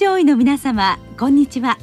[0.00, 1.76] 症医の皆様こんにちは。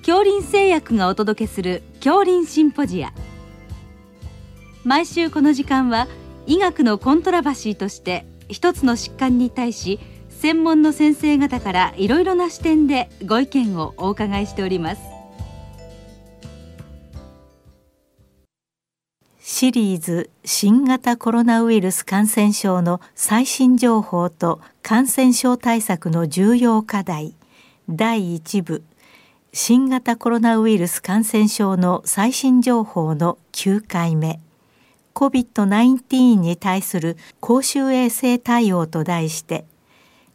[0.00, 3.14] 恐林製薬がお届けする恐林シンポジア。
[4.84, 6.08] 毎週この時間は
[6.46, 9.98] 医学のコントラバシーとして一つの疾患に対し
[10.28, 15.13] 専門の先生方からいろいろな視点でご意見をお伺いしております。
[19.56, 27.36] シリーズ新型コロナウイルス感染症の最新情報と感染症対策の重要課題。
[27.88, 28.82] 第1部。
[29.52, 34.40] 新型コロナウイルス感染症の最新情報の9回目。
[35.14, 39.66] COVID-19 に対する公衆衛生対応と題して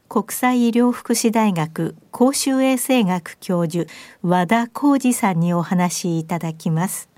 [0.08, 7.09] 国際医療福祉大学公衆衛生学教授和田浩二さんにお話しいただきます。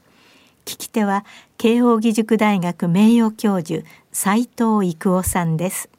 [0.66, 1.26] 聞き手は
[1.58, 5.90] 慶應義塾大学名誉教授斉藤育夫さんです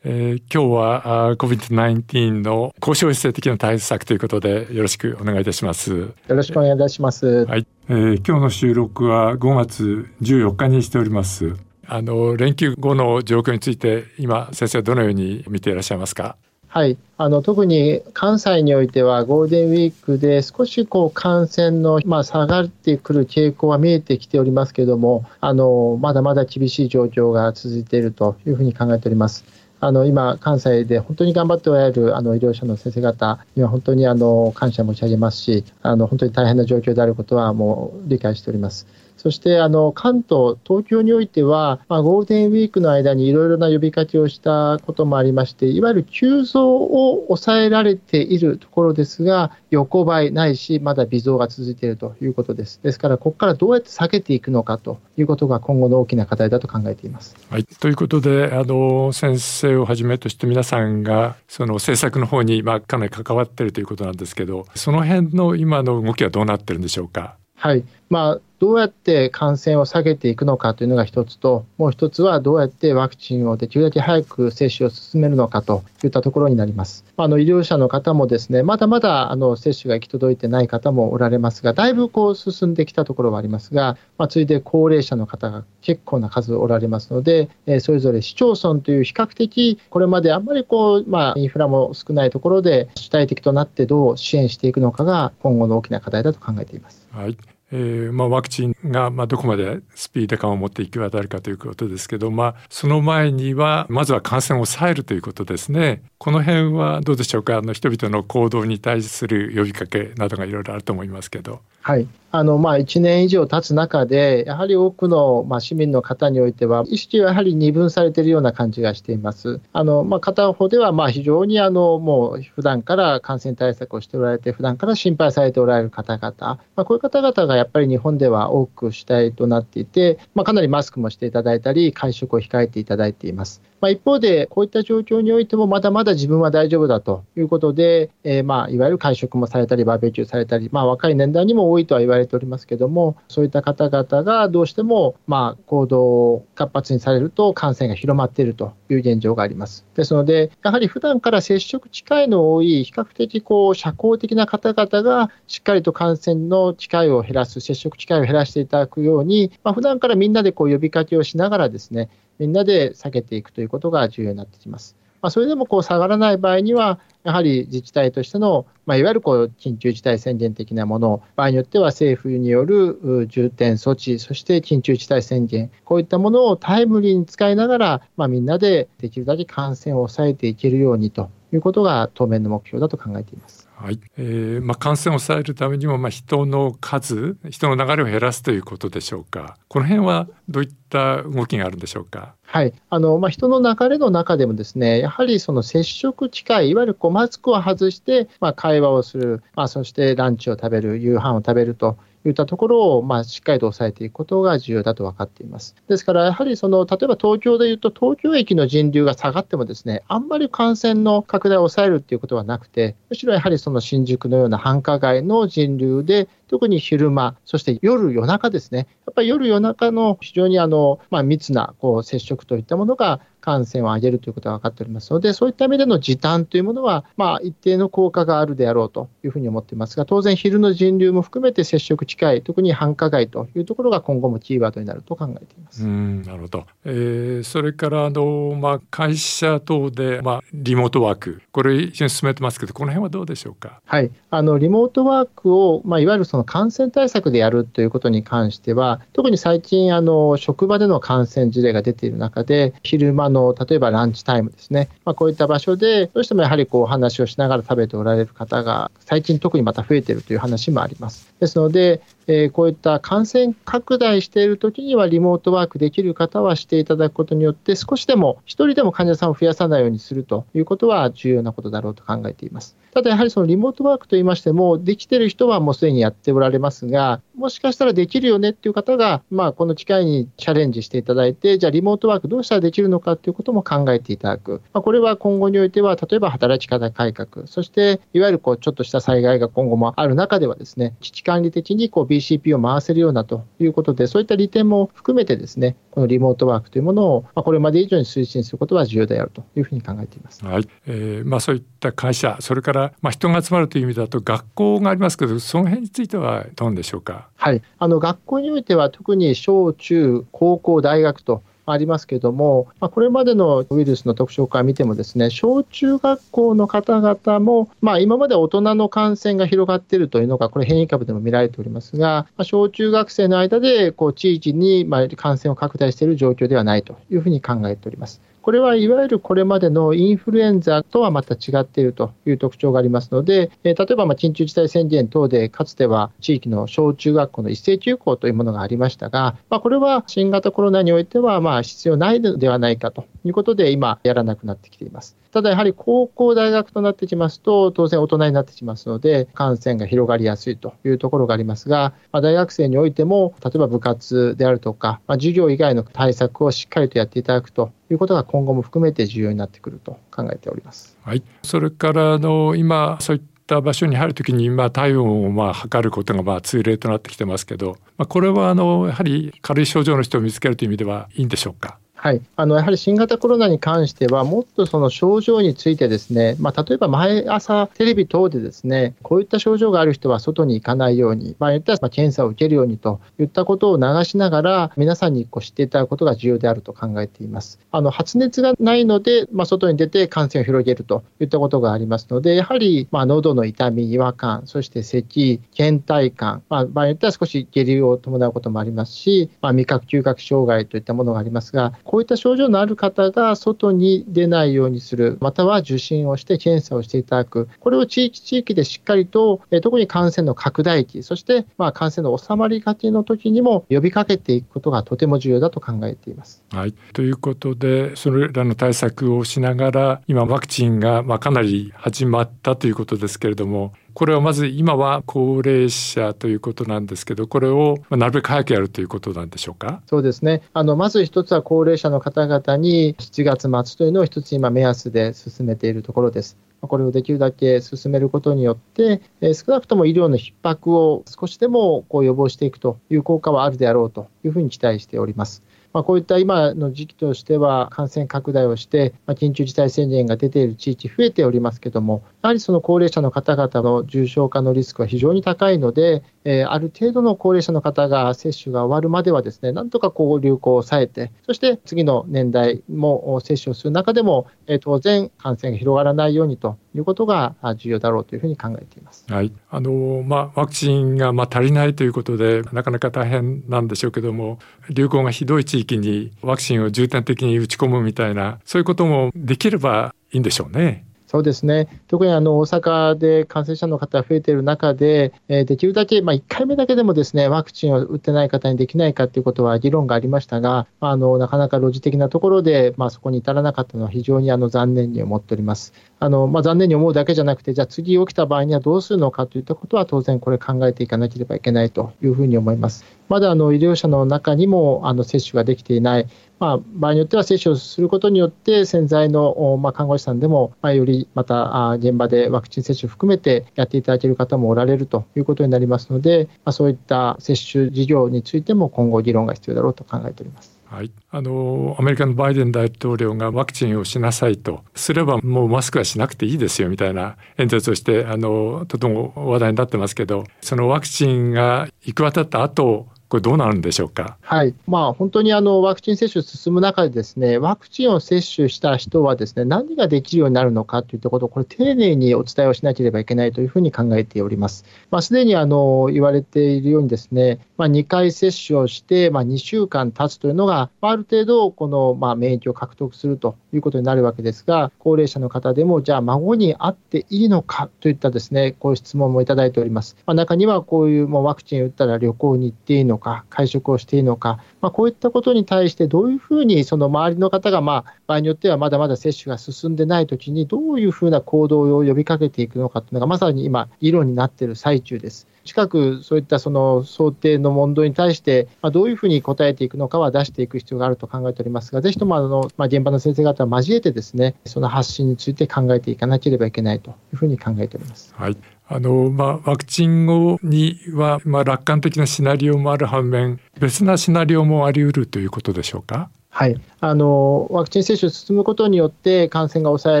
[0.06, 5.94] えー、今日は COVID-19 の公衆衛生的な対策ということでよろしくお願いいたします。
[5.94, 7.46] よろしくお願いいたします。
[7.46, 11.54] はい、えー、今日の収録は5月14日にしております。
[11.86, 16.36] あの連休後の状況について今先生はどのように見ていらっしゃいますか？
[16.74, 29.44] はい、あの特に関西においてはゴールデンウィークで少しこう感染の、まあ、下がってくる傾向は見えてきておりますけれどもあのまだまだ厳しい状況が続いているというふうに考えております。
[29.78, 38.88] あの今、関西で本当に頑張っておられるあの医療者の先生方には本当にあの感謝申し上げますし、あの本当に大変な状況であることはもう理解しております。
[39.24, 52.80] そしてあの関東、東京においては、まあ、ゴールデンウィークの間にいろいろな呼びかけをしたこともありまして、いわゆる急増を抑えられているところですが、横ばいないし、まだ微増が続いているということです。
[52.82, 57.34] ですから、ここからどうやって避けていくのかということが今後の大きな課題だと考えています。
[57.48, 67.36] はい、ということで、あの先生をはじめとして皆さんがその政策の方にまあかなり関わっているということなんですけど、その辺の今の動きはどうなってるんでしょうか？
[67.56, 77.04] はい、まあ、どうやって感染を下げていくのかというのが一つと、もう一つはどうやってワクチンをできるだけ早く接種を進めるのかといったところになります。
[77.16, 97.08] あの医療者の方もですね、まだまだあの接種が行き届いてない方もおられますが、だいぶこう進んできたところはありますが、まあ、次いで高齢者の方が結構な数おられますので、え、それぞれ市町村という比較的これまであんまりこう、まあ、インフラも少ないところで主体的となってどう支援していくのかが今後の大きな課題だと考えています。
[97.10, 97.36] はい
[97.76, 106.04] えーまあ、ワクチンが、まあ、どこまでスピード感を持って行き渡るかということですけど、まあ、その前にはまずは感染を抑えるということですね。
[106.18, 107.56] この辺はどうでしょうか？
[107.56, 111.62] あの人々の行動に対する呼びかけなどがいろいろあると思いますけど。
[111.82, 119.60] はいあのまあ、1年以上経つ中で、やはり多くの、まあ、市民の方においては、意識はやはり二分されているような感じがしています。
[119.72, 133.62] あのまあ、片方ではまあ非常にあのもう普段から感染対策をしておられて、普段から心配されておられる方々、まあ、こういう方々がやっぱり日本では多く主体となっていて、まあ、かなりマスクもしていただいたり、会食を控えていただいています。
[133.84, 149.86] まあ、一方で、こういった状況においても、まだまだ自分は大丈夫だということで、えー、まあいわゆる会食もされたり、バーベキューされたり、まあ、若い年代にも多いとは言われておりますけれども、そういった方々がどうしても、まあ、行動を活発にされると、感染が広まっているという現状があります。
[149.94, 164.96] ですので、やはり普段から接触機会の多い、比較的こう社交的な方々が、しっかりと感染の機会を減らす、接触機会を減らしていただくように、まあ、普段からみんなでこう呼びかけをしながらですね、みんなで避けていくということが重要になってきます。
[165.24, 183.66] まあ、それでもこう下がらない場合には、やはり自治体としての、まあ、いわゆるこう緊急事態宣言的なもの、場合によっては政府による重点措置、そして緊急事態宣言、こういったものをタイムリーに使いながら、まあ、みんなでできるだけ感染を抑えていけるようにということが当面の目標だと考えています。
[183.76, 192.34] はいえーまあ、感染を抑えるためにも、まあ、人の数人の流れを減らすということでしょうかこの辺はどういった動きがあるんでしょうか。
[192.46, 201.96] はいあのまあ、人の流れの中でもですねやはりその接触機会いわゆるこうマスクを外して、まあ、会話をする、まあ、そしてランチを食べる夕飯を食べると
[202.28, 205.74] いったところを、まあ、しっかりと抑えていくことが重要だと分かっています。
[205.88, 235.84] ですから、やはりその例えば東京でいうと、東京駅の人流が下がってもですね、あんまり感染の拡大を抑えるっていうことはなくて、むしろやはりその新宿のような繁華街の人流で、特に昼間、そして夜、夜中ですね、やっぱり夜、夜中の非常にあの、まあ、密なこう接触といったものが感染を上げるということが分かっておりますので、そういった意味での時短というものは、まあ、一定の効果があるであろうというふうに思っていますが、当然、昼の人流も含めて接触近い、特に繁華街というところが今後もキーワードになると考えています。
[235.84, 243.80] うんなるほど、えー、それからあの、まあ、会社等で、まあ、リモートワーク、これ、一緒に進めてますけど、この辺はどうでしょうか？
[243.84, 261.34] はい、あのリモートワークを、まあ、いわゆるその感染対策でやるということに関しては、特に最近、あの職場での感染事例が出ている中で、昼間のの例えばランチタイムですね、まあ、こういった場所で、どうしてもやはりこうお話をしながら食べておられる方が、最近特にまた増えているという話もあります。
[261.38, 272.76] ですので、えー、こういった感染拡大しているときには、リモートワークできる方はしていただくことによって、少しでも、1人でも患者さんを増やさないようにするということは重要なことだろうと考えています。
[272.94, 284.62] ただやはりそのリモートワークといいましても、できてる人はもうすでにやっておられますが、もしかしたらできるよねっていう方が、まあ、この機会にチャレンジしていただいて、じゃあリモートワークどうしたらできるのかということも考えていただく。
[284.72, 300.44] まあ、これは今後においては、例えば働き方改革、そしていわゆるこうちょっとした災害が今後もある中ではですね、危機管理的にこう BCP を回せるようなということで、そういった利点も含めてですね、このリモートワークというものを、まあ、これまで以上に推進することは重要であるというふうに考えています。
[300.44, 307.28] はい、えー、まあそういった会社、それからまあ人が集まるという意味だと学校がありますけど、その辺についてはどうでしょうか？
[307.36, 328.20] はい、あの学校においては特に小中高校大学とありますけども、まあ、これまでのウイルスの特徴から見てもですね、小中学校の方々も、まあ、今まで大人の感染が広がっているというのが、これ変異株でも見られておりますが、まあ、小中学生の間でこう地域にま感染を拡大している状況ではないというふうに考えております。
[328.44, 345.16] これはいわゆるこれまでのインフルエンザとはまた違っているという特徴がありますので、え例えばま緊急事態宣言等でかつては地域の小中学校の一斉休校というものがありましたが、ま、これは新型コロナにおいてはまあ必要ないのではないかということで今やらなくなってきています。
[345.34, 360.96] ただやはり高校、大学となってきますと、当然大人になってきますので、感染が広がりやすいというところがありますが、まあ、大学生においても、例えば部活であるとか、まあ、授業以外の対策をしっかりとやっていただくということが今後も含めて重要になってくると考えております。
[361.02, 371.78] はい、それからの今そういった場所に入るときに、まあ、体温をまあ測ることがまあ通例となってきてますけど、まあ、これはあのやはり軽い症状の人を見つけるという意味ではいいんでしょうか？
[372.04, 387.58] はい、あのやはり新型コロナに関しては、もっとその症状についてですね、まあ、例えば毎朝テレビ等でですね、こういった症状がある人は外に行かないように、場合によっては検査を受けるようにといったことを流しながら、皆さんにこう知っていただくことが重要であると考えています。
[387.70, 416.42] あの発熱がないので、まあ、外に出て感染を広げるといったことがありますので、やはりまあ喉の痛み、違和感、そして咳、倦怠感、まあ、場合によっては少し下痢を伴うこともありますし、まあ、味覚、嗅覚障害といったものがありますが、こういった症状のある方が外に出ないようにする、または受診をして検査をしていただく、これを地域地域でしっかりと、特に感染の拡大期、そしてまあ感染の収まりがちの時にも呼びかけていくことがとても重要だと考えています。
[416.50, 429.82] はい、ということで、それらの対策をしながら、今、ワクチンがまあかなり始まったということですけれども、これはまず今は高齢者ということなんですけど、これをなるべく早くやるということなんでしょうか？
[429.86, 430.42] そうですね。
[430.52, 436.36] あのまず一つは高齢者の方々に7月末というのを一つ今目安で進めているところです。
[436.60, 445.42] これをできるだけ進めることによって、え少なくとも医療の逼迫を少しでもこう予防していくという効果はあるであろうというふうに期待しております。
[445.74, 469.04] まあ、こういった今の時期としては感染拡大をして、まあ、緊急事態宣言が出ている地域増えておりますけれども、やはりその高齢者の方々の重症化のリスクは非常に高いので、えー、ある程度の高齢者の方が接種が終わるまではですね、なんとかこう流行を抑えて、そして次の年代も接種をする中でも、えー、当然感染が広がらないようにということが重要だろうというふうに考えています。
[469.08, 474.38] はい、あのまあワクチンがまあ足りないということでなかなか大変なんでしょうけども、
[474.70, 480.84] 流行がひどい地域にワクチンを重点的に打ち込むみたいなそういうこともできればいいんでしょうね。
[481.14, 495.72] そうですね、特にあの大阪で感染者の方が増えている中で、えー、できるだけ、まあ、1回目だけでもですねワクチンを打ってない方にできないかということは議論がありましたが、あのなかなかロジ的なところで、まあ、そこに至らなかったのは非常にあの残念に思っております。
[496.04, 502.84] あのまあ、残念に思うだけじゃなくて、じゃあ次起きた場合にはどうするのかといったことは当然これ考えていかなければいけないというふうに思います。
[503.08, 506.06] まだあの医療者の中にもあの接種ができていない、
[506.38, 520.53] まあ、場合によっては接種をすることによって、潜在の、まあ、看護師さんでも、まあ、よりまた現場でワクチン接種を含めてやっていただける方もおられるということになりますので、まあ、そういった接種事業についても今後議論が必要だろうと考えております。
[520.74, 534.16] はい、あのアメリカのバイデン大統領がワクチンをしなさいとすればもうマスクはしなくていいですよみたいな演説をしてあのとても話題になってますけどそのワクチンが行き渡った後これどうなるんでしょうか？
[534.22, 544.64] はい、まあ本当にあのワクチン接種進む中でですね、ワクチンを接種した人はですね、何ができるようになるのかといったことをこれ丁寧にお伝えをしなければいけないというふうに考えております。
[544.90, 559.96] まあすでにあの言われているようにですね、まあ2回接種をしてまあ2週間経つというのが、ある程度このまあ免疫を獲得するということになるわけですが、高齢者の方でもじゃあ孫に会っていいのかといったですね、こういう質問もいただいております。
[560.04, 575.28] まあ中にはこういうもうワクチン打ったら旅行に行っていいのか、か会食をしていいのか、まあ、こういったことに対してどういうふうにその周りの方が、ま、場合によってはまだまだ接種が進んでないときにどういうふうな行動を呼びかけていくのかというのがまさに今議論になっている最中です。
[575.44, 588.14] 近くそういったその想定の問題に対して、まあ、どういうふうに答えていくのかは出していく必要があると考えておりますが、ぜひともあの、まあ、現場の先生方を交えてですね、その発信について考えていかなければいけないというふうに考えております。
[588.16, 588.36] はい。
[588.66, 596.08] あのまあ、ワクチン後には、まあ、楽観的なシナリオもある反面別なシナリオもあり得るということでしょうか？
[596.30, 600.00] はい、あのワクチン接種進むことによって感染が抑え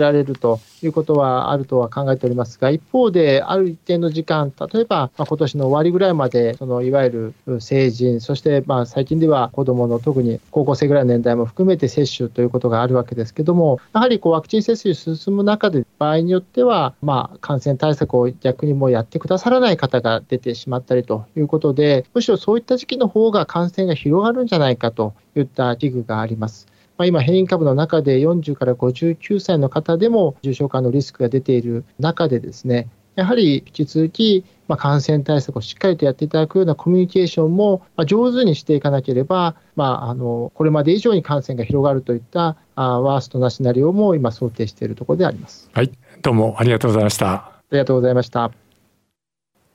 [0.00, 26.71] られるということはあるとは考えておりますが、一方で、ある一定の時間、例えば、まあ、今年の終わりぐらいまで、そのいわゆる成人、そしてまあ最近では子どもの特に高校生ぐらいの年代も含めて接種ということがあるわけですけども、やはりこうワクチン接種進む中で、場合によっては、まあ、感染対策を逆にもうやってくださらない方が出てしまったりということで、むしろそういった時期の方が感染が広がるんじゃないかといった危惧があります。
[26.98, 45.70] まあ、今、変異株の中で40から59歳の方でも重症化のリスクが出ている中でですね、やはり引き続き、まあ、感染対策をしっかりとやっていただくようなコミュニケーションも、まあ、上手にしていかなければ、まあ、あのこれまで以上に感染が広がるといったあワーストなシナリオも今想定しているところであります。
[45.74, 47.32] はい、どうもありがとうございました。
[47.32, 48.50] ありがとうございました。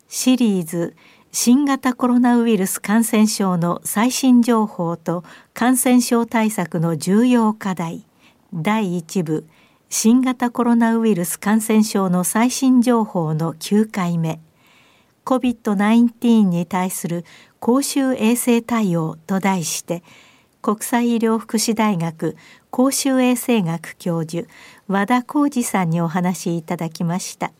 [0.07, 0.95] シリーズ
[1.31, 8.05] 新型コロナウイルス感染症の最新情報と感染症対策の重要課題
[8.53, 9.45] 第1部
[9.89, 14.39] 新型コロナウイルス感染症の最新情報の9回目
[15.25, 17.25] COVID-19 に対する
[17.59, 20.03] 公衆衛生対応と題して
[20.61, 22.35] 国際医療福祉大学
[22.69, 24.47] 公衆衛生学教授
[24.87, 27.51] 和田浩二さんにお話しいただきました。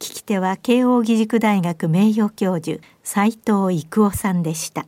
[0.00, 4.86] 聞き手は慶應義塾大学名誉教授斉藤育夫さんでした。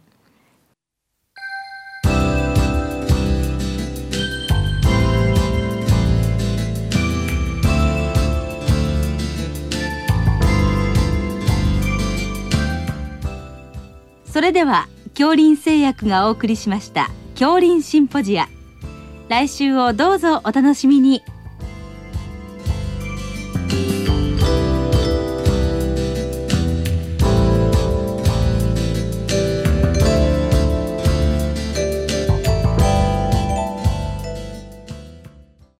[14.32, 18.48] それでは恐林製薬がお送りしました恐林シンポジア。
[19.28, 21.22] 来週をどうぞお楽しみに。